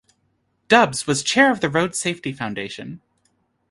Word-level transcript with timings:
Dubs 0.67 1.05
was 1.05 1.21
chair 1.21 1.51
of 1.51 1.59
the 1.61 1.69
Road 1.69 1.93
Safety 1.95 2.33
Foundation. 2.33 3.01